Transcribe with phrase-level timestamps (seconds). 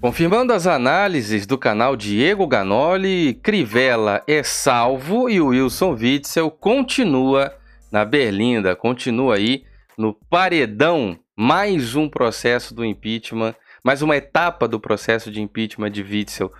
[0.00, 7.54] Confirmando as análises do canal Diego Ganoli, Crivella é salvo e o Wilson Witzel continua
[7.92, 9.62] na Berlinda, continua aí
[9.98, 11.18] no paredão.
[11.36, 13.54] Mais um processo do impeachment,
[13.84, 16.50] mais uma etapa do processo de impeachment de Witzel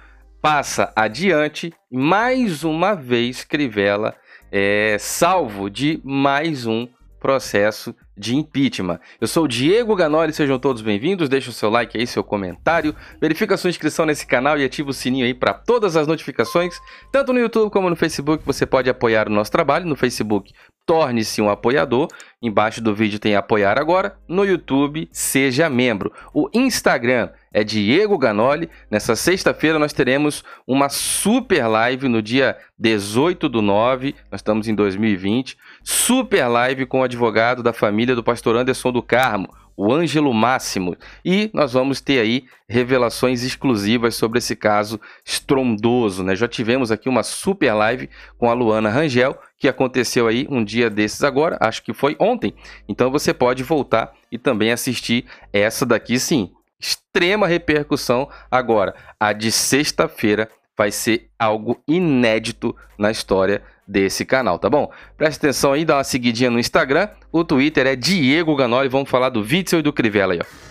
[0.42, 1.72] passa adiante.
[1.90, 4.14] Mais uma vez, Crivella
[4.52, 6.86] é salvo de mais um
[7.18, 9.00] processo de impeachment.
[9.18, 11.28] Eu sou o Diego Ganoli, sejam todos bem-vindos.
[11.28, 14.90] Deixa o seu like aí, seu comentário, verifica a sua inscrição nesse canal e ativa
[14.90, 16.78] o sininho aí para todas as notificações,
[17.10, 18.44] tanto no YouTube como no Facebook.
[18.44, 20.52] Você pode apoiar o nosso trabalho no Facebook.
[20.84, 22.08] Torne-se um apoiador.
[22.42, 24.16] Embaixo do vídeo tem apoiar agora.
[24.28, 26.12] No YouTube, seja membro.
[26.34, 28.68] O Instagram é Diego Ganoli.
[28.90, 34.74] Nessa sexta-feira nós teremos uma super live no dia 18 do 9, nós estamos em
[34.74, 35.56] 2020.
[35.82, 40.96] Super live com o advogado da família do pastor Anderson do Carmo, o Ângelo Máximo.
[41.24, 46.36] E nós vamos ter aí revelações exclusivas sobre esse caso estrondoso, né?
[46.36, 50.90] Já tivemos aqui uma super live com a Luana Rangel, que aconteceu aí um dia
[50.90, 52.54] desses agora, acho que foi ontem.
[52.88, 58.28] Então você pode voltar e também assistir essa daqui sim, extrema repercussão.
[58.50, 64.90] Agora, a de sexta-feira vai ser algo inédito na história desse canal, tá bom?
[65.16, 67.08] Presta atenção aí, dá uma seguidinha no Instagram.
[67.32, 68.88] O Twitter é Diego Ganoli.
[68.88, 70.70] Vamos falar do Witzel e do Crivella aí, ó.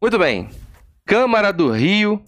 [0.00, 0.48] Muito bem.
[1.04, 2.22] Câmara do Rio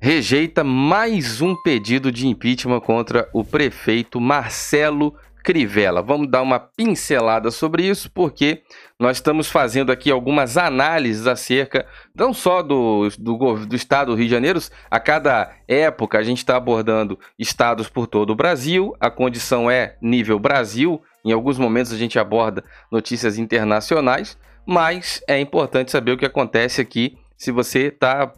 [0.00, 5.14] rejeita mais um pedido de impeachment contra o prefeito Marcelo
[5.46, 6.02] Crivella.
[6.02, 8.62] Vamos dar uma pincelada sobre isso, porque
[8.98, 14.24] nós estamos fazendo aqui algumas análises acerca não só do, do, do estado do Rio
[14.24, 14.58] de Janeiro,
[14.90, 19.96] a cada época a gente está abordando estados por todo o Brasil, a condição é
[20.02, 24.36] nível Brasil, em alguns momentos a gente aborda notícias internacionais,
[24.66, 27.16] mas é importante saber o que acontece aqui.
[27.36, 28.32] Se você está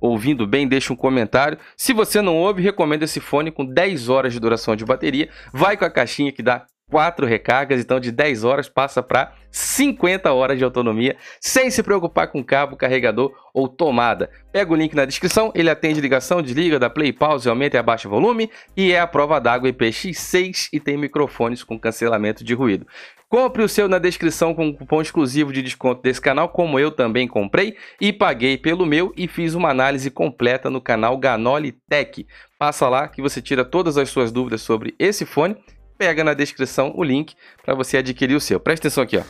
[0.00, 1.58] ouvindo bem, deixa um comentário.
[1.76, 5.28] Se você não ouve, recomendo esse fone com 10 horas de duração de bateria.
[5.52, 10.32] Vai com a caixinha que dá 4 recargas, então de 10 horas passa para 50
[10.32, 14.30] horas de autonomia, sem se preocupar com cabo, carregador ou tomada.
[14.52, 18.08] Pega o link na descrição, ele atende ligação, desliga, dá play, pause, aumenta e abaixa
[18.08, 22.86] o volume e é a prova d'água IPX6 e tem microfones com cancelamento de ruído.
[23.28, 26.90] Compre o seu na descrição com um cupom exclusivo de desconto desse canal, como eu
[26.90, 32.26] também comprei e paguei pelo meu e fiz uma análise completa no canal Ganoli Tech.
[32.58, 35.56] Passa lá que você tira todas as suas dúvidas sobre esse fone,
[36.00, 38.58] pega na descrição o link para você adquirir o seu.
[38.58, 39.22] Presta atenção aqui, ó.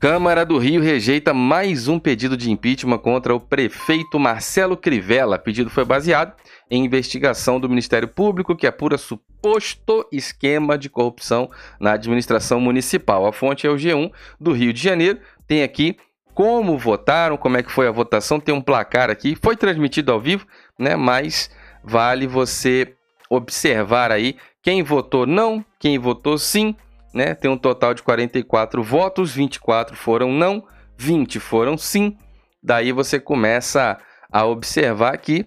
[0.00, 5.38] Câmara do Rio rejeita mais um pedido de impeachment contra o prefeito Marcelo Crivella.
[5.38, 6.34] Pedido foi baseado
[6.70, 13.26] em investigação do Ministério Público que apura suposto esquema de corrupção na administração municipal.
[13.26, 14.10] A fonte é o G1
[14.40, 15.18] do Rio de Janeiro.
[15.46, 15.98] Tem aqui
[16.32, 19.36] como votaram, como é que foi a votação, tem um placar aqui.
[19.42, 20.46] Foi transmitido ao vivo,
[20.78, 20.96] né?
[20.96, 21.50] Mas
[21.82, 22.94] vale você
[23.28, 26.74] observar aí quem votou não, quem votou sim
[27.14, 27.32] né?
[27.32, 30.64] Tem um total de 44 votos, 24 foram não,
[30.98, 32.16] 20 foram sim.
[32.60, 33.96] Daí você começa
[34.30, 35.46] a observar que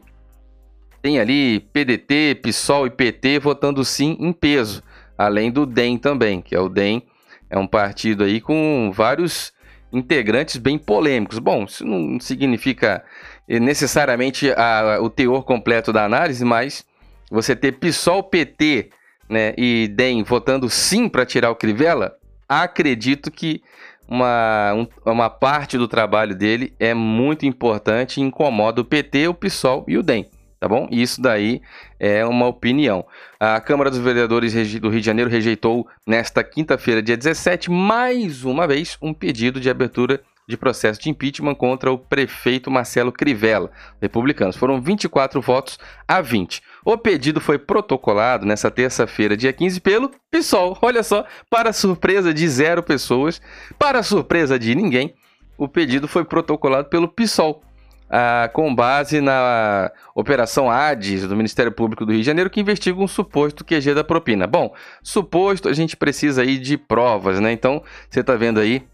[1.01, 4.81] tem ali PDT, PSOL e PT votando sim em peso,
[5.17, 7.05] além do DEM também, que é o DEM,
[7.49, 9.51] é um partido aí com vários
[9.91, 11.39] integrantes bem polêmicos.
[11.39, 13.03] Bom, isso não significa
[13.47, 16.85] necessariamente a, o teor completo da análise, mas
[17.29, 18.89] você ter PSOL, PT
[19.29, 22.15] né, e DEM votando sim para tirar o Crivella,
[22.47, 23.61] acredito que
[24.07, 29.33] uma, um, uma parte do trabalho dele é muito importante e incomoda o PT, o
[29.33, 30.25] PSOL e o DEM.
[30.59, 30.87] Tá bom?
[30.89, 31.61] Isso daí
[31.99, 33.05] é uma opinião.
[33.39, 38.65] A Câmara dos Vereadores do Rio de Janeiro rejeitou nesta quinta-feira, dia 17, mais uma
[38.65, 43.69] vez um pedido de abertura de processo de impeachment contra o prefeito Marcelo Crivella,
[44.01, 44.55] republicanos.
[44.55, 45.77] Foram 24 votos
[46.07, 46.61] a 20.
[46.85, 50.77] O pedido foi protocolado nessa terça-feira, dia 15, pelo PSOL.
[50.81, 53.41] Olha só, para surpresa de zero pessoas,
[53.77, 55.13] para surpresa de ninguém,
[55.57, 57.61] o pedido foi protocolado pelo PSOL.
[58.09, 62.97] Ah, com base na Operação ADES do Ministério Público do Rio de Janeiro, que investiga
[63.01, 64.47] um suposto QG da propina.
[64.47, 64.73] Bom,
[65.03, 67.51] suposto, a gente precisa aí de provas, né?
[67.51, 68.87] Então, você está vendo aí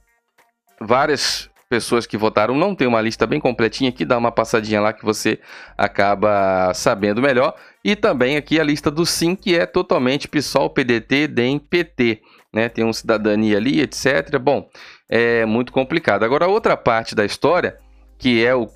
[0.86, 4.94] várias pessoas que votaram não tem uma lista bem completinha aqui, dá uma passadinha lá
[4.94, 5.40] que você
[5.76, 7.56] acaba sabendo melhor.
[7.84, 12.22] E também aqui a lista do sim, que é totalmente PSOL, PDT, DEM, PT.
[12.54, 12.70] Né?
[12.70, 14.38] Tem um cidadania ali, etc.
[14.40, 14.70] Bom,
[15.10, 16.24] é muito complicado.
[16.24, 17.80] Agora, outra parte da história,
[18.20, 18.70] que é o,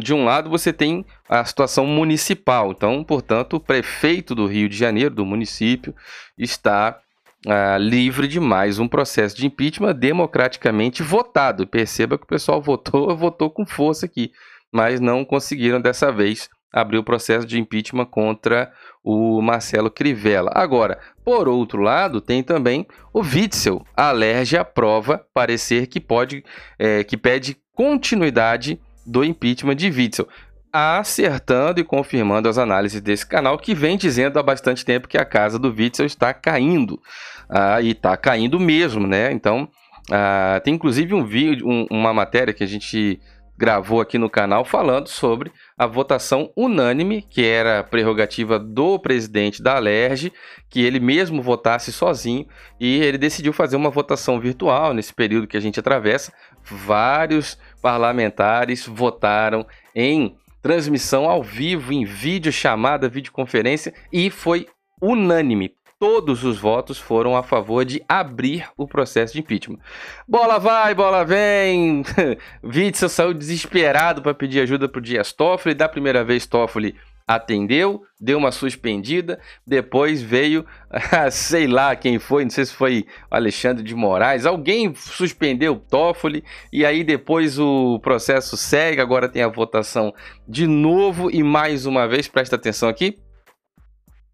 [0.00, 2.70] de um lado você tem a situação municipal.
[2.70, 5.94] Então, portanto, o prefeito do Rio de Janeiro, do município,
[6.38, 6.98] está
[7.46, 11.66] ah, livre de mais um processo de impeachment democraticamente votado.
[11.66, 14.32] Perceba que o pessoal votou, votou com força aqui,
[14.72, 18.72] mas não conseguiram dessa vez abrir o processo de impeachment contra
[19.04, 20.50] o Marcelo Crivella.
[20.54, 26.42] Agora, por outro lado, tem também o Witzel, alerge à prova, parecer que pode,
[26.78, 30.28] é, que pede continuidade do impeachment de Witzel
[30.72, 35.24] acertando e confirmando as análises desse canal, que vem dizendo há bastante tempo que a
[35.24, 37.00] casa do Witzel está caindo.
[37.48, 39.30] Ah, e está caindo mesmo, né?
[39.30, 39.68] Então,
[40.10, 43.20] ah, tem inclusive um vídeo, um, uma matéria que a gente
[43.62, 49.76] gravou aqui no canal falando sobre a votação unânime, que era prerrogativa do presidente da
[49.76, 50.32] Alerj,
[50.68, 52.46] que ele mesmo votasse sozinho,
[52.80, 56.32] e ele decidiu fazer uma votação virtual nesse período que a gente atravessa.
[56.64, 59.64] Vários parlamentares votaram
[59.94, 64.66] em transmissão ao vivo, em vídeo chamada, videoconferência, e foi
[65.00, 65.74] unânime.
[65.98, 69.78] Todos os votos foram a favor de abrir o processo de impeachment.
[70.26, 72.02] Bola vai, bola vem.
[72.62, 75.76] Witzel saiu desesperado para pedir ajuda para o Dias Toffoli.
[75.76, 76.96] Da primeira vez, Toffoli
[77.26, 80.66] atendeu, deu uma suspendida, depois veio,
[81.30, 86.44] sei lá quem foi, não sei se foi Alexandre de Moraes, alguém suspendeu o Toffoli
[86.72, 90.12] e aí depois o processo segue, agora tem a votação
[90.48, 93.18] de novo e mais uma vez, presta atenção aqui,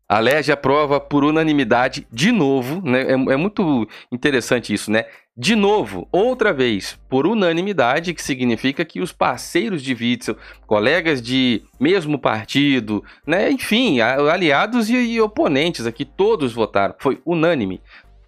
[0.09, 3.03] a LERJ aprova por unanimidade de novo, né?
[3.03, 5.05] É, é, muito interessante isso, né?
[5.41, 10.37] De novo, outra vez, por unanimidade, que significa que os parceiros de Witzel,
[10.67, 13.49] colegas de mesmo partido, né?
[13.49, 16.97] Enfim, aliados e, e oponentes aqui, todos votaram.
[16.99, 17.81] Foi unânime.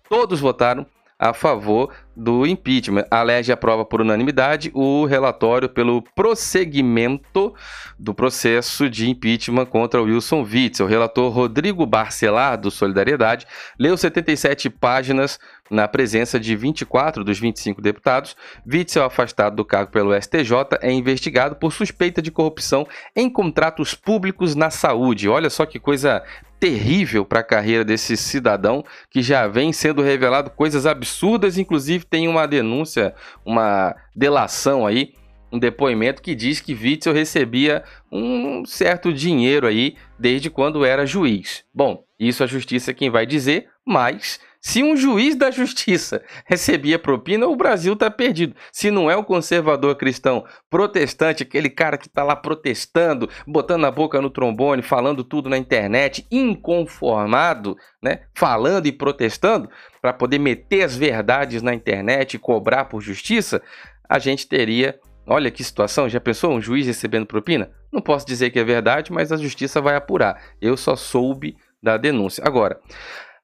[0.08, 0.86] Todos votaram
[1.20, 3.04] a favor do impeachment.
[3.10, 7.52] A LERJ aprova por unanimidade o relatório pelo prosseguimento
[7.98, 10.86] do processo de impeachment contra Wilson Witzel.
[10.86, 13.46] O relator Rodrigo Barcelar, do Solidariedade,
[13.78, 15.38] leu 77 páginas
[15.70, 18.36] na presença de 24 dos 25 deputados.
[18.66, 24.54] Witzel, afastado do cargo pelo STJ, é investigado por suspeita de corrupção em contratos públicos
[24.54, 25.28] na saúde.
[25.28, 26.22] Olha só que coisa
[26.58, 32.28] terrível para a carreira desse cidadão que já vem sendo revelado coisas absurdas, inclusive tem
[32.28, 33.14] uma denúncia,
[33.44, 35.14] uma delação aí,
[35.52, 41.64] um depoimento que diz que Witzel recebia um certo dinheiro aí desde quando era juiz.
[41.74, 46.98] Bom, isso a justiça é quem vai dizer, mas se um juiz da justiça recebia
[46.98, 48.54] propina, o Brasil está perdido.
[48.70, 53.90] Se não é o conservador cristão protestante, aquele cara que está lá protestando, botando a
[53.90, 58.20] boca no trombone, falando tudo na internet, inconformado, né?
[58.34, 59.70] falando e protestando,
[60.02, 63.62] para poder meter as verdades na internet e cobrar por justiça,
[64.08, 64.98] a gente teria.
[65.26, 67.70] Olha que situação, já pensou um juiz recebendo propina?
[67.92, 70.40] Não posso dizer que é verdade, mas a justiça vai apurar.
[70.60, 72.42] Eu só soube da denúncia.
[72.46, 72.80] Agora,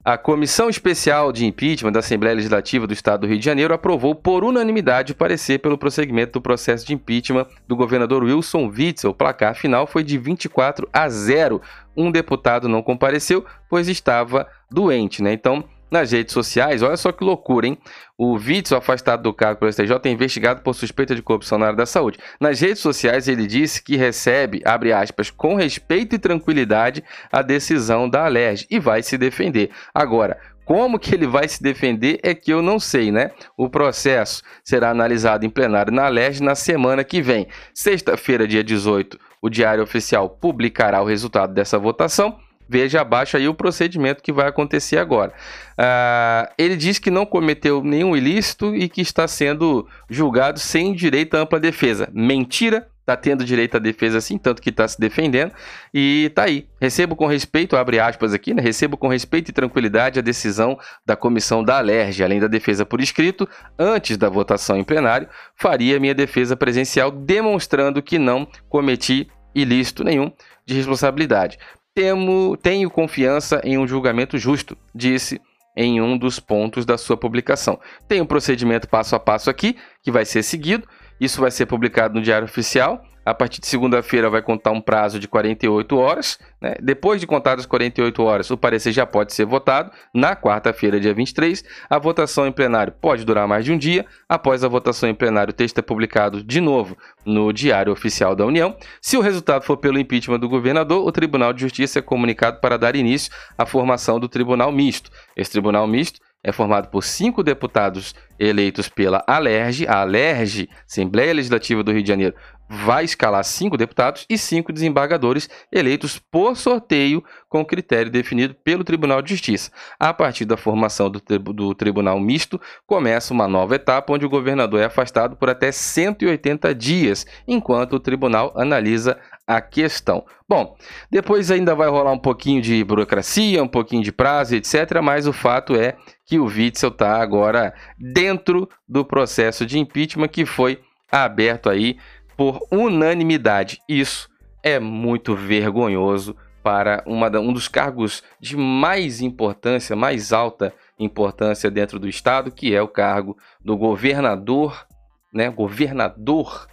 [0.05, 4.14] a Comissão Especial de Impeachment da Assembleia Legislativa do Estado do Rio de Janeiro aprovou
[4.14, 9.11] por unanimidade o parecer pelo prosseguimento do processo de impeachment do governador Wilson Witzel.
[9.11, 11.61] O placar final foi de 24 a 0.
[11.96, 15.32] Um deputado não compareceu, pois estava doente, né?
[15.32, 16.82] Então, nas redes sociais.
[16.82, 17.78] Olha só que loucura, hein?
[18.18, 21.76] O Witzel, afastado do cargo pelo STJ, é investigado por suspeita de corrupção na área
[21.76, 22.18] da saúde.
[22.40, 28.08] Nas redes sociais, ele disse que recebe, abre aspas, com respeito e tranquilidade a decisão
[28.08, 29.70] da Alerj e vai se defender.
[29.94, 33.30] Agora, como que ele vai se defender é que eu não sei, né?
[33.56, 37.46] O processo será analisado em plenário na Alerj na semana que vem.
[37.72, 42.37] Sexta-feira, dia 18, o Diário Oficial publicará o resultado dessa votação
[42.68, 45.32] Veja abaixo aí o procedimento que vai acontecer agora.
[45.78, 51.37] Uh, ele diz que não cometeu nenhum ilícito e que está sendo julgado sem direito
[51.37, 52.08] à ampla defesa.
[52.12, 55.52] Mentira, está tendo direito à defesa sim, tanto que está se defendendo.
[55.94, 56.66] E tá aí.
[56.80, 58.61] Recebo com respeito, abre aspas aqui, né?
[58.61, 63.00] Recebo com respeito e tranquilidade a decisão da comissão da Alerj, além da defesa por
[63.00, 70.02] escrito, antes da votação em plenário, faria minha defesa presencial demonstrando que não cometi ilícito
[70.02, 70.32] nenhum
[70.66, 71.58] de responsabilidade.
[71.96, 75.40] Temo, tenho confiança em um julgamento justo, disse
[75.74, 77.80] em um dos pontos da sua publicação.
[78.06, 80.86] Tem um procedimento passo a passo aqui que vai ser seguido.
[81.20, 85.18] Isso vai ser publicado no Diário Oficial a partir de segunda-feira vai contar um prazo
[85.18, 86.38] de 48 horas.
[86.61, 86.76] Né?
[86.80, 89.90] Depois de contadas 48 horas, o parecer já pode ser votado.
[90.14, 94.06] Na quarta-feira, dia 23, a votação em plenário pode durar mais de um dia.
[94.28, 98.46] Após a votação em plenário, o texto é publicado de novo no Diário Oficial da
[98.46, 98.76] União.
[99.02, 102.78] Se o resultado for pelo impeachment do governador, o Tribunal de Justiça é comunicado para
[102.78, 105.11] dar início à formação do Tribunal Misto.
[105.37, 109.84] Esse Tribunal Misto é formado por cinco deputados eleitos pela Alerj.
[109.88, 112.36] A Alerj, Assembleia Legislativa do Rio de Janeiro,
[112.68, 119.22] vai escalar cinco deputados e cinco desembargadores eleitos por sorteio com critério definido pelo Tribunal
[119.22, 119.72] de Justiça.
[119.98, 124.80] A partir da formação do, do, Tribunal Misto, começa uma nova etapa onde o governador
[124.80, 130.24] é afastado por até 180 dias, enquanto o tribunal analisa a questão.
[130.48, 130.76] Bom,
[131.10, 135.00] depois ainda vai rolar um pouquinho de burocracia, um pouquinho de prazo, etc.
[135.02, 140.44] Mas o fato é que o Witzel está agora dentro do processo de impeachment que
[140.44, 141.96] foi aberto aí
[142.36, 143.78] por unanimidade.
[143.88, 144.28] Isso
[144.62, 152.00] é muito vergonhoso para uma, um dos cargos de mais importância, mais alta importância dentro
[152.00, 154.84] do Estado, que é o cargo do governador,
[155.32, 156.66] né, governador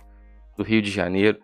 [0.57, 1.39] do Rio de Janeiro,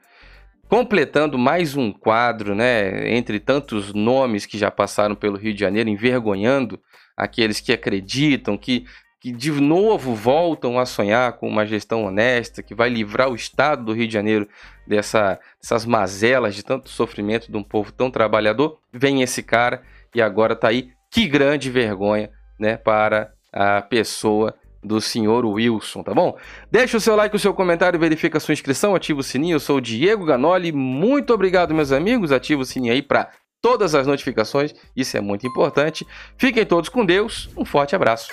[0.70, 5.90] completando mais um quadro, né, entre tantos nomes que já passaram pelo Rio de Janeiro,
[5.90, 6.80] envergonhando
[7.18, 8.86] aqueles que acreditam que
[9.22, 13.84] que de novo voltam a sonhar com uma gestão honesta, que vai livrar o Estado
[13.84, 14.48] do Rio de Janeiro
[14.88, 19.84] dessa, dessas mazelas de tanto sofrimento de um povo tão trabalhador, vem esse cara
[20.16, 20.92] e agora está aí.
[21.12, 26.38] Que grande vergonha né, para a pessoa do senhor Wilson, tá bom?
[26.72, 29.56] Deixa o seu like, o seu comentário, verifica a sua inscrição, ativa o sininho.
[29.56, 30.72] Eu sou o Diego Ganoli.
[30.72, 32.32] Muito obrigado, meus amigos.
[32.32, 33.30] Ativa o sininho aí para
[33.62, 34.74] todas as notificações.
[34.96, 36.06] Isso é muito importante.
[36.38, 37.50] Fiquem todos com Deus.
[37.58, 38.30] Um forte abraço.